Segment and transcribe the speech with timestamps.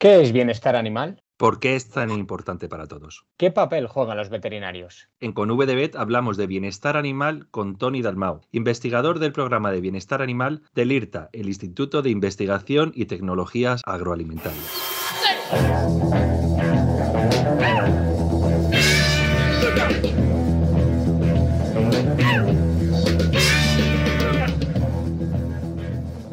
[0.00, 1.22] ¿Qué es bienestar animal?
[1.36, 3.26] ¿Por qué es tan importante para todos?
[3.36, 5.10] ¿Qué papel juegan los veterinarios?
[5.20, 9.82] En Conv de Vet hablamos de bienestar animal con Tony Dalmau, investigador del programa de
[9.82, 14.70] bienestar animal del IRTA, el Instituto de Investigación y Tecnologías Agroalimentarias.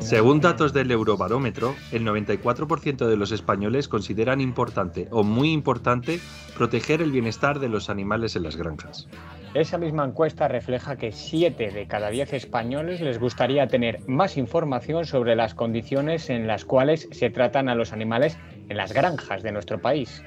[0.07, 6.21] Según datos del Eurobarómetro, el 94% de los españoles consideran importante o muy importante
[6.55, 9.09] proteger el bienestar de los animales en las granjas.
[9.53, 15.05] Esa misma encuesta refleja que 7 de cada 10 españoles les gustaría tener más información
[15.05, 18.37] sobre las condiciones en las cuales se tratan a los animales
[18.69, 20.23] en las granjas de nuestro país.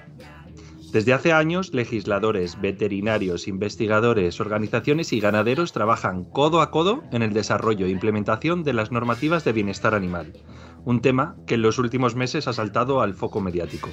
[0.93, 7.33] Desde hace años, legisladores, veterinarios, investigadores, organizaciones y ganaderos trabajan codo a codo en el
[7.33, 10.33] desarrollo e implementación de las normativas de bienestar animal,
[10.85, 13.89] un tema que en los últimos meses ha saltado al foco mediático.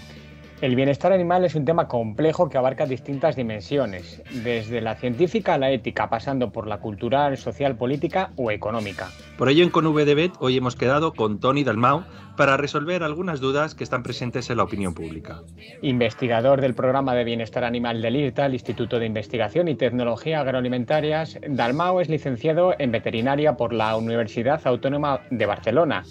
[0.59, 5.59] El bienestar animal es un tema complejo que abarca distintas dimensiones, desde la científica a
[5.59, 9.09] la ética, pasando por la cultural, social, política o económica.
[9.37, 12.05] Por ello, en ConVDBet hoy hemos quedado con Tony Dalmau
[12.35, 15.43] para resolver algunas dudas que están presentes en la opinión pública.
[15.83, 21.37] Investigador del programa de bienestar animal del IRTA, el Instituto de Investigación y Tecnología Agroalimentarias,
[21.47, 26.03] Dalmau es licenciado en veterinaria por la Universidad Autónoma de Barcelona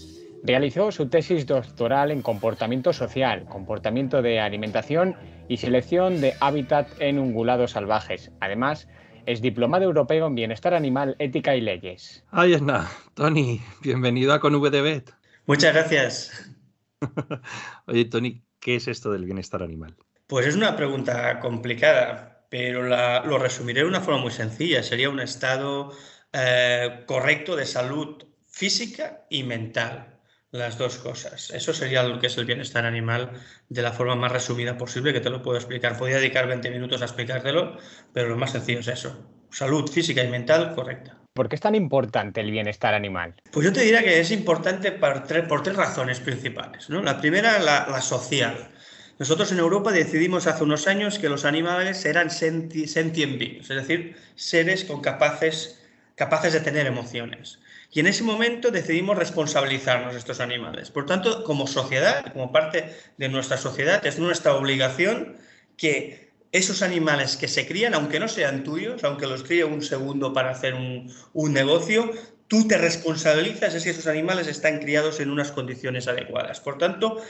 [0.47, 5.16] Realizó su tesis doctoral en comportamiento social, comportamiento de alimentación
[5.48, 8.30] y selección de hábitat en ungulados salvajes.
[8.38, 8.86] Además,
[9.27, 12.22] es diplomado europeo en bienestar animal, ética y leyes.
[12.30, 12.88] Ahí es nada.
[13.14, 15.12] Tony, bienvenido a ConVDBet.
[15.47, 16.48] Muchas gracias.
[17.88, 19.97] Oye, Tony, ¿qué es esto del bienestar animal?
[20.28, 24.84] Pues es una pregunta complicada, pero lo resumiré de una forma muy sencilla.
[24.84, 25.91] Sería un estado
[26.33, 30.12] eh, correcto de salud física y mental
[30.50, 31.50] las dos cosas.
[31.50, 33.33] Eso sería lo que es el bienestar animal
[33.69, 35.98] de la forma más resumida posible que te lo puedo explicar.
[35.98, 37.77] Podría dedicar 20 minutos a explicártelo,
[38.12, 39.27] pero lo más sencillo es eso.
[39.50, 41.19] Salud física y mental correcta.
[41.32, 43.34] ¿Por qué es tan importante el bienestar animal?
[43.50, 46.88] Pues yo te diría que es importante por tres, por tres razones principales.
[46.88, 47.03] ¿no?
[47.03, 48.71] La primera, la, la, social.
[49.19, 54.16] Nosotros en Europa decidimos hace unos años que los animales eran sentient beings, es decir,
[54.34, 55.82] seres con capaces,
[56.15, 57.59] capaces de tener emociones.
[57.91, 60.91] Y en ese momento decidimos responsabilizarnos de estos animales.
[60.91, 65.36] Por tanto, como sociedad, como parte de nuestra sociedad, es nuestra obligación
[65.76, 70.32] que esos animales que se crían, aunque no sean tuyos, aunque los críe un segundo
[70.32, 72.10] para hacer un, negocio,
[72.48, 76.60] tú te responsabilizas de si esos animales están criados en unas condiciones adecuadas.
[76.60, 77.20] Por tanto,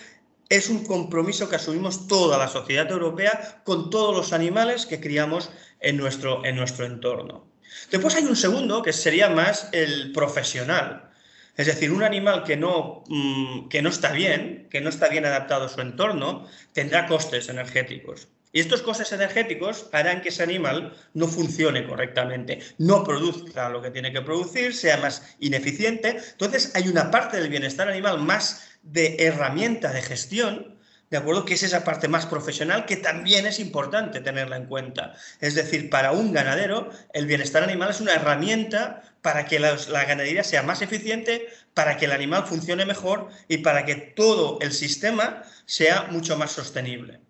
[0.49, 5.51] es un compromiso que asumimos toda la sociedad europea con todos los animales que criamos
[5.81, 7.56] en nuestro, en nuestro entorno.
[7.91, 11.11] Después hay un segundo que sería más el profesional.
[11.57, 15.25] Es decir, un animal que no, mm, que no está bien, que no está bien
[15.25, 18.29] adaptado a su entorno, tendrá costes energéticos.
[18.53, 23.91] Y estos costes energéticos harán que ese animal no funcione correctamente, no produzca lo que
[23.91, 26.17] tiene que producir, sea más ineficiente.
[26.33, 30.76] Entonces hay una parte del bienestar animal más de herramienta de gestión
[31.11, 31.45] ¿de acuerdo?
[31.45, 35.15] Que es esa parte más profesional que también es importante tenerla en cuenta.
[35.41, 40.45] Es decir, para un ganadero, el bienestar animal es una herramienta para que la, ganadería
[40.45, 45.43] sea más eficiente, para que el animal funcione mejor y para que todo el sistema
[45.65, 47.21] sea mucho más sostenible.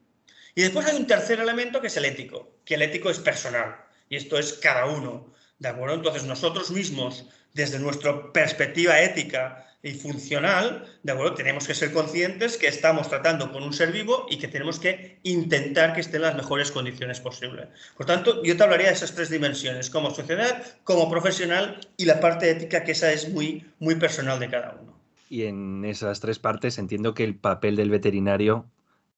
[0.54, 3.76] Y después hay un tercer elemento que es el ético, que el ético es personal
[4.08, 5.97] y esto es cada uno, ¿de acuerdo?
[5.97, 7.26] Entonces nosotros mismos,
[7.56, 11.34] desde nuestra perspectiva ética, y funcional, ¿de acuerdo?
[11.34, 15.19] Tenemos que ser conscientes que estamos tratando con un ser vivo y que tenemos que
[15.22, 17.69] intentar que esté en las mejores condiciones posibles.
[17.97, 22.19] Por tanto, yo te hablaría de esas tres dimensiones, como sociedad, como profesional y la
[22.19, 24.99] parte ética, que esa es muy, muy personal de cada uno.
[25.28, 28.67] Y en esas tres partes entiendo que el papel del veterinario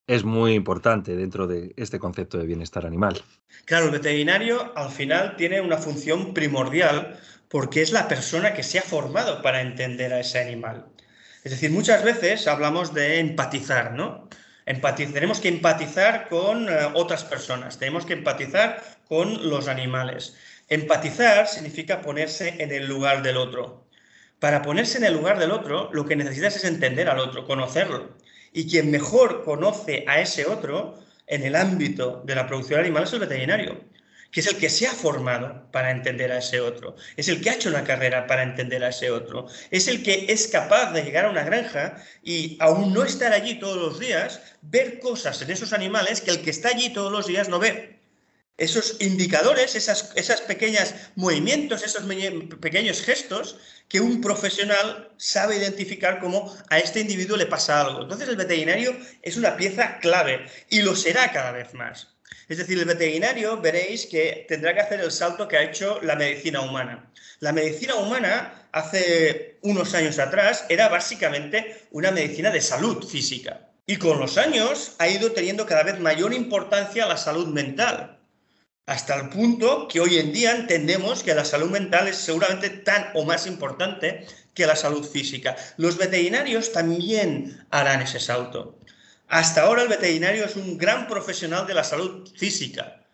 [0.08, 3.22] es muy importante dentro de este concepto de bienestar animal.
[3.66, 8.78] Claro, el veterinario al final tiene una función primordial porque es la persona que se
[8.78, 10.86] ha formado para entender a ese animal.
[11.44, 14.28] Es decir, muchas veces hablamos de empatizar, ¿no?
[14.64, 20.36] tenemos que empatizar con eh, otras personas, tenemos que empatizar con los animales.
[20.68, 23.86] Empatizar significa ponerse en el lugar del otro.
[24.38, 28.14] Para ponerse en el lugar del otro, lo que necesitas es entender al otro, conocerlo.
[28.58, 33.12] Y quien mejor conoce a ese otro en el ámbito de la producción animal es
[33.12, 33.84] el veterinario
[34.32, 37.50] que es el que se ha formado para entender a ese otro, es el que
[37.50, 41.02] ha hecho una carrera para entender a ese otro, es el que es capaz de
[41.02, 45.50] llegar a una granja y aún no estar allí todos los días, ver cosas en
[45.50, 47.97] esos animales que el que está allí todos los días no ve.
[48.58, 52.02] Esos indicadores, esas, esas pequeños movimientos, esos
[52.60, 53.56] pequeños gestos
[53.88, 58.02] que un profesional sabe identificar como a este individuo le pasa algo.
[58.02, 62.08] Entonces el veterinario es una pieza clave y lo será cada vez más.
[62.48, 66.16] Es decir, el veterinario veréis que tendrá que hacer el salto que ha hecho la
[66.16, 67.10] medicina humana.
[67.38, 73.70] La medicina humana hace unos años atrás era básicamente una medicina de salud física.
[73.86, 78.17] Y con los años ha ido teniendo cada vez mayor importancia la salud mental
[78.88, 83.10] hasta el punto que hoy en día entendemos que la salud mental es seguramente tan
[83.12, 85.56] o más importante que la salud física.
[85.76, 88.78] Los veterinarios también harán ese salto.
[89.28, 93.04] Hasta ahora el veterinario es un gran profesional de la salud física.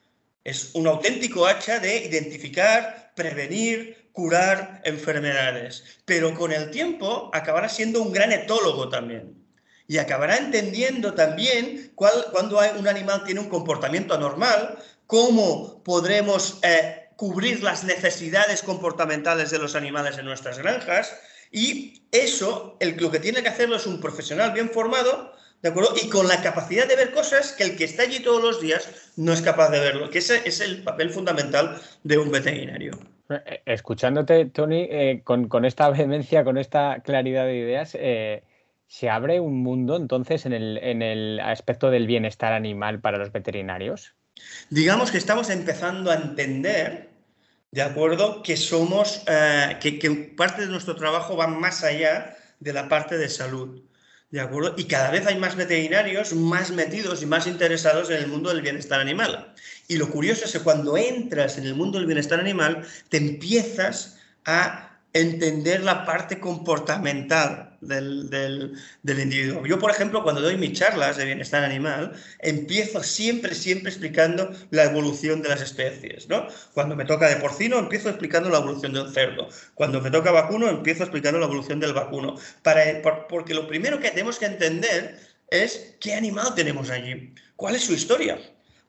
[0.44, 5.82] Es un auténtico hacha de identificar, prevenir, curar enfermedades.
[6.04, 9.44] Pero con el tiempo acabará siendo un gran etólogo también.
[9.88, 17.62] Y acabará entendiendo también cuando un animal tiene un comportamiento anormal, cómo podremos eh, cubrir
[17.62, 21.16] las necesidades comportamentales de los animales en nuestras granjas.
[21.50, 25.94] Y eso, el, lo que tiene que hacerlo es un profesional bien formado, ¿de acuerdo?
[26.02, 29.12] Y con la capacidad de ver cosas que el que está allí todos los días
[29.16, 32.98] no es capaz de verlo, que ese es el papel fundamental de un veterinario.
[33.30, 39.62] Eh, escuchándote, Tony, eh, con, esta vehemencia, con esta claridad de ideas, ¿se abre un
[39.62, 44.16] mundo entonces en el, en el aspecto del bienestar animal para los veterinarios?
[44.70, 47.10] Digamos que estamos empezando a entender,
[47.70, 48.42] ¿de acuerdo?
[48.42, 53.28] Que somos, eh, que, parte de nuestro trabajo va más allá de la parte de
[53.28, 53.82] salud.
[54.30, 54.74] ¿De acuerdo?
[54.76, 58.62] Y cada vez hay más veterinarios más metidos y más interesados en el mundo del
[58.62, 59.54] bienestar animal.
[59.86, 64.18] Y lo curioso es que cuando entras en el mundo del bienestar animal, te empiezas
[64.44, 69.66] a entender la parte comportamental del, individuo.
[69.66, 74.84] Yo, por ejemplo, cuando doy mis charlas de bienestar animal, empiezo siempre, siempre explicando la
[74.84, 76.28] evolución de las especies.
[76.28, 76.46] ¿no?
[76.72, 79.48] Cuando me toca de porcino, empiezo explicando la evolución del cerdo.
[79.74, 82.36] Cuando me toca vacuno, empiezo explicando la evolución del vacuno.
[82.62, 82.82] Para,
[83.28, 85.18] porque lo primero que tenemos que entender
[85.50, 88.38] es qué animal tenemos allí, cuál es su historia,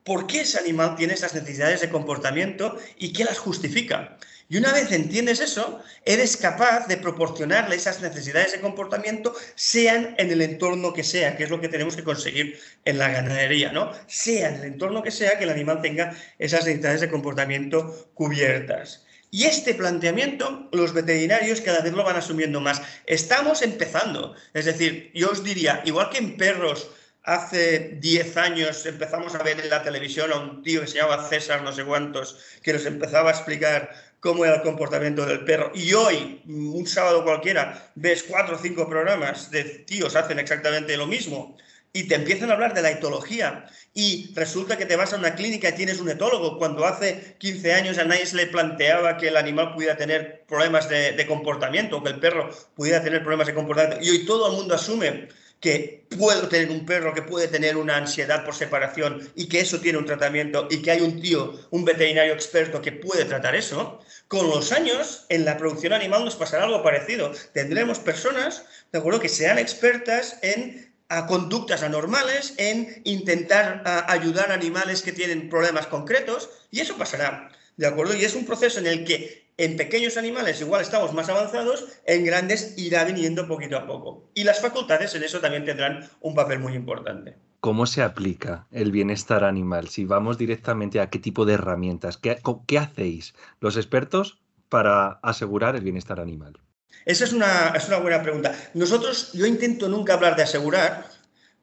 [0.04, 4.18] por qué ese animal tiene esas necesidades de comportamiento y qué las justifica.
[4.48, 10.32] Y una vez entiendes eso, eres capaz de proporcionarle esas necesidades de comportamiento, sean en
[10.32, 13.92] el entorno que sea, que es lo que tenemos que conseguir en la ganadería, ¿no?
[14.08, 19.06] Sea en el entorno que sea, que el animal tenga esas necesidades de comportamiento cubiertas.
[19.32, 22.82] Y este planteamiento, los veterinarios cada vez lo van asumiendo más.
[23.06, 24.36] Estamos empezando.
[24.54, 26.92] Es decir, yo os diría, igual que en perros
[27.26, 31.28] hace 10 años empezamos a ver en la televisión a un tío que se llama
[31.28, 33.90] César, no sé cuántos, que nos empezaba a explicar
[34.26, 35.72] cómo era el comportamiento del perro.
[35.76, 41.06] Y hoy, un sábado cualquiera, ves cuatro o cinco programas de tíos hacen exactamente lo
[41.06, 41.56] mismo
[41.94, 43.68] y te empiezan a hablar de la etología.
[43.94, 47.74] Y resulta que te vas a una clínica y tienes un etólogo, cuando hace 15
[47.74, 52.02] años a nadie se le planteaba que el animal pudiera tener problemas de, de comportamiento,
[52.02, 55.28] que el perro pudiera tener problemas de comportamiento, y hoy todo el mundo asume
[55.60, 59.80] que puedo tener un perro que puede tener una ansiedad por separación y que eso
[59.80, 64.00] tiene un tratamiento y que hay un tío, un veterinario experto que puede tratar eso,
[64.28, 67.32] con los años en la producción animal nos pasará algo parecido.
[67.54, 74.56] Tendremos personas, de acuerdo, que sean expertas en a conductas anormales, en intentar ayudar a
[74.56, 78.16] animales que tienen problemas concretos, y eso pasará, ¿de acuerdo?
[78.16, 82.26] Y es un proceso en el que en pequeños animales igual estamos más avanzados, en
[82.26, 84.30] grandes irá viniendo poquito a poco.
[84.34, 87.38] Y las facultades en eso también tendrán un papel muy importante.
[87.62, 89.88] ¿Cómo se aplica el bienestar animal?
[89.88, 94.40] Si vamos directamente a qué tipo de herramientas, ¿qué, qué hacéis los expertos
[94.70, 96.60] para asegurar el bienestar animal?
[97.06, 98.54] Esa es una, es una buena pregunta.
[98.74, 101.06] Nosotros, yo intento nunca hablar de asegurar,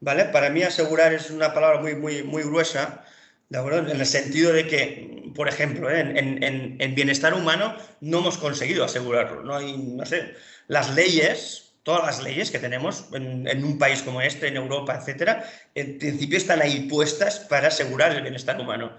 [0.00, 0.24] ¿vale?
[0.26, 3.04] Para mí asegurar es una palabra muy, muy, muy gruesa,
[3.52, 3.90] ¿De acuerdo?
[3.90, 6.00] En el sentido de que, por ejemplo, ¿eh?
[6.00, 9.42] en, bienestar humano no hemos conseguido asegurarlo.
[9.42, 10.34] No hay, no sé,
[10.68, 15.44] las leyes, todas las leyes que tenemos en, un país como este, en Europa, etcétera,
[15.74, 18.92] en principio están ahí puestas para asegurar el bienestar humano.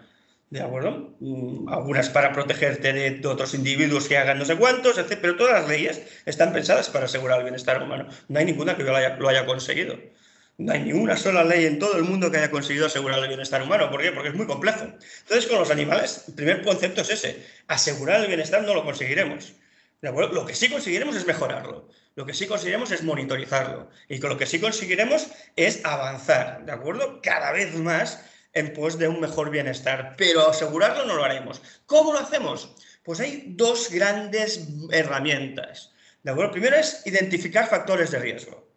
[0.50, 1.16] ¿De acuerdo?
[1.20, 5.18] Mm, algunas para protegerte de, otros individuos que hagan no sé cuántos, etc.
[5.20, 8.08] Pero todas las leyes están pensadas para asegurar el bienestar humano.
[8.28, 9.98] No hay ninguna que lo lo haya conseguido.
[10.58, 13.28] No hay ni una sola ley en todo el mundo que haya conseguido asegurar el
[13.28, 13.90] bienestar humano.
[13.90, 14.12] ¿Por qué?
[14.12, 14.84] Porque es muy complejo.
[14.84, 17.44] Entonces, con los animales, el primer concepto es ese.
[17.68, 19.54] Asegurar el bienestar no lo conseguiremos.
[20.02, 21.90] Lo que sí conseguiremos es mejorarlo.
[22.16, 23.90] Lo que sí conseguiremos es monitorizarlo.
[24.10, 27.22] Y con lo que sí conseguiremos es avanzar, ¿de acuerdo?
[27.24, 30.14] Cada vez más en pos de un mejor bienestar.
[30.18, 31.62] Pero asegurarlo no lo haremos.
[31.88, 32.76] ¿Cómo lo hacemos?
[33.04, 35.94] Pues hay dos grandes herramientas.
[36.22, 36.52] ¿De acuerdo?
[36.52, 38.73] Primero es identificar factores de riesgo.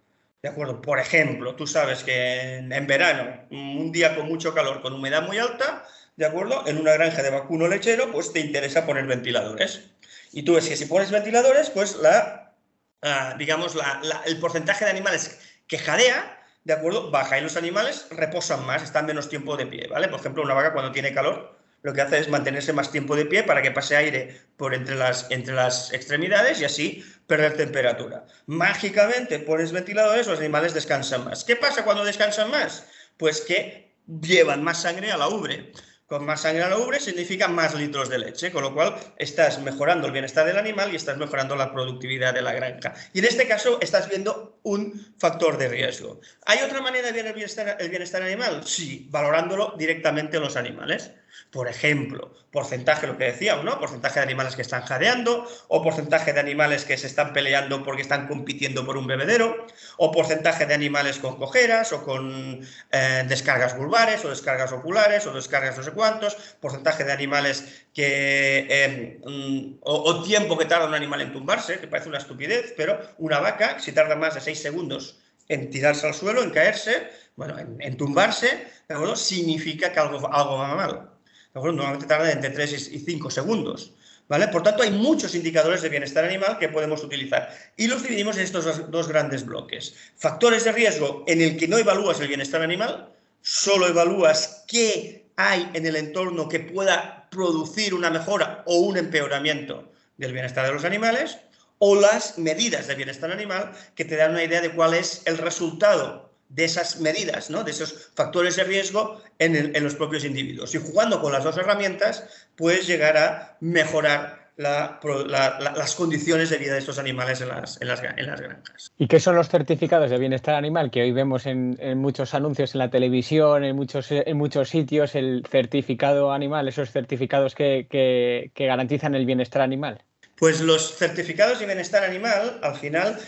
[0.46, 0.80] ¿De acuerdo?
[0.80, 5.38] Por ejemplo, tú sabes que en, verano, un día con mucho calor, con humedad muy
[5.38, 5.84] alta,
[6.14, 6.62] ¿de acuerdo?
[6.68, 9.90] En una granja de vacuno lechero, pues te interesa poner ventiladores.
[10.30, 12.54] Y tú ves que si pones ventiladores, pues la,
[13.02, 13.76] ah, digamos,
[14.24, 15.36] el porcentaje de animales
[15.66, 17.10] que jadea, ¿de acuerdo?
[17.10, 20.06] Baja y los animales reposan más, están menos tiempo de pie, ¿vale?
[20.06, 23.26] Por ejemplo, una vaca cuando tiene calor, lo que hace es mantenerse más tiempo de
[23.26, 28.26] pie para que pase aire por entre las, entre las extremidades y así perder temperatura.
[28.46, 31.44] Mágicamente pones ventiladores, los animales descansan más.
[31.44, 32.86] ¿Qué pasa cuando descansan más?
[33.16, 35.72] Pues que llevan más sangre a la ubre.
[36.06, 39.60] Con más sangre a la ubre significa más litros de leche, con lo cual estás
[39.60, 42.94] mejorando el bienestar del animal y estás mejorando la productividad de la granja.
[43.12, 46.20] Y en este caso estás viendo un factor de riesgo.
[46.44, 48.64] ¿Hay otra manera de ver el bienestar, el bienestar animal?
[48.64, 51.10] Sí, valorándolo directamente en los animales.
[51.50, 53.78] Por ejemplo, porcentaje, lo que decíamos, ¿no?
[53.78, 58.02] Porcentaje de animales que están jadeando, o porcentaje de animales que se están peleando porque
[58.02, 59.66] están compitiendo por un bebedero,
[59.98, 62.60] o porcentaje de animales con cojeras, o con
[62.92, 68.66] eh, descargas vulvares, o descargas oculares, o descargas no sé cuántos, porcentaje de animales que.
[68.68, 72.98] Eh, mm, o, tiempo que tarda un animal en tumbarse, que parece una estupidez, pero
[73.18, 75.18] una vaca, si tarda más de 6 segundos
[75.48, 78.66] en tirarse al suelo, en caerse, bueno, en, tumbarse,
[79.14, 81.15] significa que algo, algo va mal.
[81.62, 83.92] Normalmente tarda entre 3 y 5 segundos.
[84.28, 84.48] ¿Vale?
[84.48, 87.48] Por tanto, hay muchos indicadores de bienestar animal que podemos utilizar.
[87.76, 89.94] Y los dividimos en estos dos grandes bloques.
[90.16, 93.08] Factores de riesgo en el que no evalúas el bienestar animal,
[93.40, 99.92] solo evalúas qué hay en el entorno que pueda producir una mejora o un empeoramiento
[100.16, 101.38] del bienestar de los animales,
[101.78, 105.38] o las medidas de bienestar animal que te dan una idea de cuál es el
[105.38, 107.64] resultado de esas medidas, ¿no?
[107.64, 110.74] de esos factores de riesgo en, los propios individuos.
[110.74, 112.24] Y jugando con las dos herramientas,
[112.56, 118.90] puedes llegar a mejorar las condiciones de vida de estos animales en las, granjas.
[118.96, 122.78] ¿Y qué son los certificados de bienestar animal que hoy vemos en, muchos anuncios en
[122.78, 129.26] la televisión, en muchos, en muchos sitios, el certificado animal, esos certificados que garantizan el
[129.26, 130.02] bienestar animal?
[130.36, 133.18] Pues los certificados de bienestar animal, al final,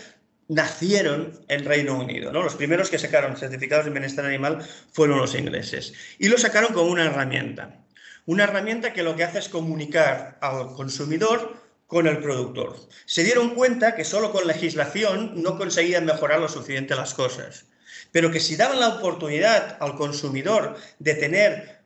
[0.49, 2.33] nacieron en Reino Unido.
[2.33, 2.43] ¿no?
[2.43, 5.93] Los primeros que sacaron certificados de bienestar animal fueron los ingleses.
[6.17, 7.85] Y lo sacaron como una herramienta.
[8.25, 11.55] Una herramienta que lo que hace es comunicar al consumidor
[11.87, 12.75] con el productor.
[13.05, 17.65] Se dieron cuenta que solo con legislación no conseguían mejorar lo suficiente las cosas,
[18.11, 21.79] pero que si daban la oportunidad al consumidor de tener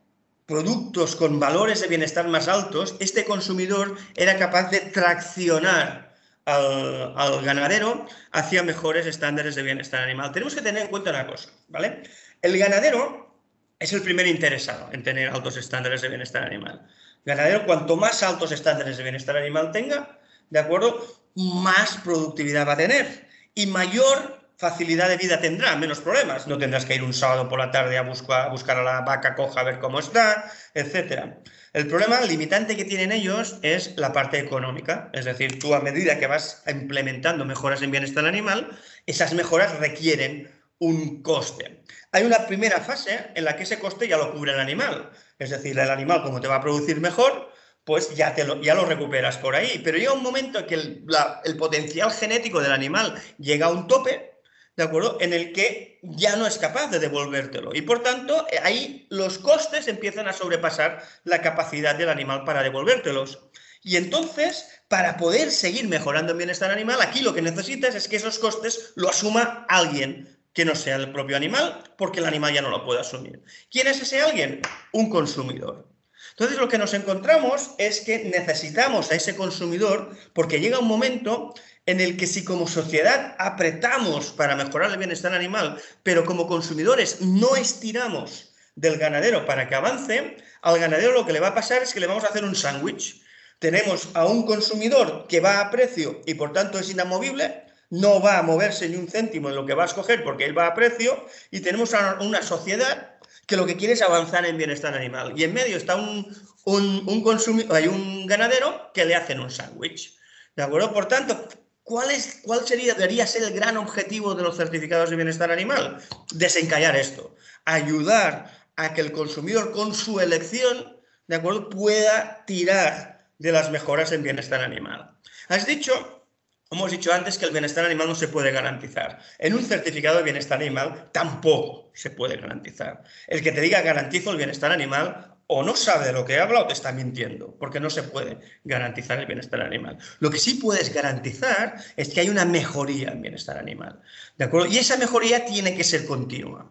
[0.44, 6.13] productos con valores de bienestar más altos, este consumidor era capaz de traccionar
[6.46, 10.32] al, ganadero hacia mejores estándares de bienestar animal.
[10.32, 12.02] Tenemos que tener en cuenta una cosa, ¿vale?
[12.42, 13.34] El ganadero
[13.78, 16.86] es el primer interesado en tener altos estándares de bienestar animal.
[17.24, 20.18] El ganadero, cuanto más altos estándares de bienestar animal tenga,
[20.50, 21.04] ¿de acuerdo?
[21.34, 26.46] Más productividad va a tener y mayor facilidad de vida tendrá, menos problemas.
[26.46, 29.00] No tendrás que ir un sábado por la tarde a buscar, a, buscar a la
[29.00, 31.38] vaca coja a ver cómo está, etcétera.
[31.74, 36.20] El problema limitante que tienen ellos es la parte económica, es decir, tú a medida
[36.20, 41.82] que vas implementando mejoras en bienestar animal, esas mejoras requieren un coste.
[42.12, 45.50] Hay una primera fase en la que ese coste ya lo cubre el animal, es
[45.50, 47.50] decir, el animal como te va a producir mejor,
[47.82, 49.80] pues ya, te lo, ya lo recuperas por ahí.
[49.82, 51.04] Pero llega un momento en que el,
[51.42, 54.33] el potencial genético del animal llega a un tope
[54.76, 55.18] ¿de acuerdo?
[55.20, 57.74] En el que ya no es capaz de devolvértelo.
[57.74, 62.62] Y por tanto, eh, ahí los costes empiezan a sobrepasar la capacidad del animal para
[62.62, 63.38] devolvértelos.
[63.82, 68.16] Y entonces, para poder seguir mejorando el bienestar animal, aquí lo que necesitas es que
[68.16, 72.62] esos costes lo asuma alguien que no sea el propio animal, porque el animal ya
[72.62, 73.42] no lo puede asumir.
[73.70, 74.62] ¿Quién es ese alguien?
[74.92, 75.88] Un consumidor.
[76.30, 81.54] Entonces lo que nos encontramos es que necesitamos a ese consumidor porque llega un momento
[81.86, 87.20] en el que si como sociedad apretamos para mejorar el bienestar animal, pero como consumidores
[87.20, 91.82] no estiramos del ganadero para que avance, al ganadero lo que le va a pasar
[91.82, 93.22] es que le vamos a hacer un sándwich.
[93.58, 98.38] Tenemos a un consumidor que va a precio y por tanto es inamovible, no va
[98.38, 100.74] a moverse ni un céntimo en lo que va a escoger porque él va a
[100.74, 103.14] precio, y tenemos a una sociedad
[103.46, 105.34] que lo que quiere es avanzar en bienestar animal.
[105.36, 106.26] Y en medio está un,
[106.64, 110.16] un, hay un ganadero que le hacen un sándwich.
[110.56, 110.92] ¿De acuerdo?
[110.92, 111.48] Por tanto,
[111.84, 116.02] ¿Cuál, es, ¿Cuál sería, debería ser el gran objetivo de los certificados de bienestar animal?
[116.32, 117.36] Desencallar esto,
[117.66, 124.12] ayudar a que el consumidor con su elección, ¿de acuerdo?, pueda tirar de las mejoras
[124.12, 125.14] en bienestar animal.
[125.48, 126.26] Has dicho,
[126.70, 129.20] hemos dicho antes que el bienestar animal no se puede garantizar.
[129.38, 133.04] En un certificado de bienestar animal tampoco se puede garantizar.
[133.26, 136.60] El que te diga garantizo el bienestar animal o no sabe de lo que habla
[136.60, 139.98] o te está mintiendo, porque no se puede garantizar el bienestar animal.
[140.20, 144.00] Lo que sí puedes garantizar es que hay una mejoría en bienestar animal.
[144.38, 144.68] ¿De acuerdo?
[144.68, 146.70] Y esa mejoría tiene que ser continua.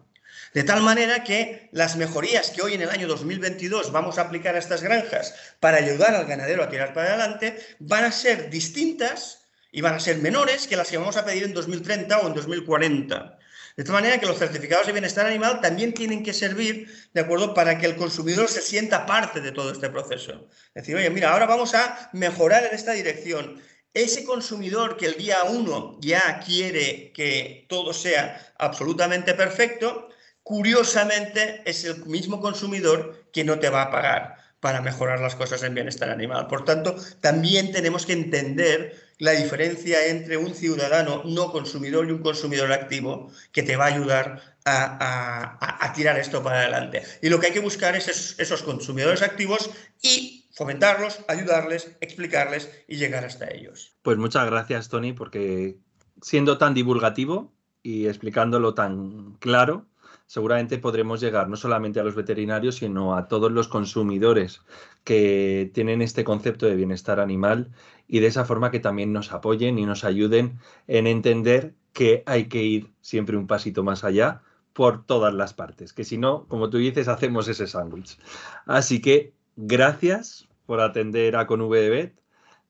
[0.54, 4.54] De tal manera que las mejorías que hoy en el año 2022 vamos a aplicar
[4.54, 9.40] a estas granjas para ayudar al ganadero a tirar para adelante van a ser distintas
[9.72, 12.34] y van a ser menores que las que vamos a pedir en 2030 o en
[12.34, 13.38] 2040.
[13.76, 17.54] De tal manera que los certificados de bienestar animal también tienen que servir, ¿de acuerdo?,
[17.54, 20.48] para que el consumidor se sienta parte de todo este proceso.
[20.74, 23.60] Es decir, oye, mira, ahora vamos a mejorar en esta dirección.
[23.92, 30.08] Ese consumidor que el día uno ya quiere que todo sea absolutamente perfecto,
[30.42, 35.62] curiosamente es el mismo consumidor que no te va a pagar para mejorar las cosas
[35.62, 36.46] en bienestar animal.
[36.46, 42.22] Por tanto, también tenemos que entender la diferencia entre un ciudadano no consumidor y un
[42.22, 47.02] consumidor activo que te va a ayudar a, tirar esto para adelante.
[47.22, 49.70] Y lo que hay que buscar es esos, consumidores activos
[50.02, 53.94] y fomentarlos, ayudarles, explicarles y llegar hasta ellos.
[54.02, 55.76] Pues muchas gracias, Tony, porque
[56.22, 57.52] siendo tan divulgativo
[57.82, 59.86] y explicándolo tan claro,
[60.26, 64.62] seguramente podremos llegar no solamente a los veterinarios, sino a todos los consumidores
[65.04, 67.70] que tienen este concepto de bienestar animal
[68.08, 72.46] y de esa forma que también nos apoyen y nos ayuden en entender que hay
[72.48, 76.68] que ir siempre un pasito más allá por todas las partes, que si no, como
[76.68, 78.18] tú dices, hacemos ese sándwich.
[78.66, 82.20] Así que gracias por atender a Convbet,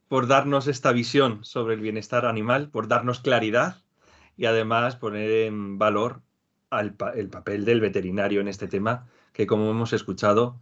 [0.09, 3.83] por darnos esta visión sobre el bienestar animal, por darnos claridad
[4.37, 6.21] y además poner en valor
[6.71, 10.61] el papel del veterinario en este tema, que como hemos escuchado,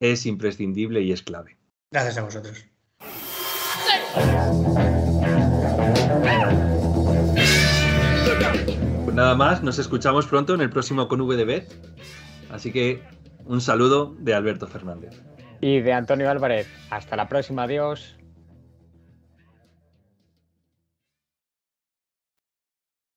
[0.00, 1.56] es imprescindible y es clave.
[1.90, 2.66] Gracias a vosotros.
[9.04, 11.64] Pues nada más, nos escuchamos pronto en el próximo con VDB.
[12.50, 13.02] Así que
[13.44, 15.20] un saludo de Alberto Fernández.
[15.60, 16.68] Y de Antonio Álvarez.
[16.90, 18.16] Hasta la próxima, adiós.